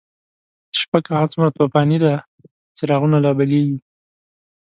[0.79, 2.13] شپه که هرڅه توفانیده،
[2.75, 3.77] څراغونه لابلیږی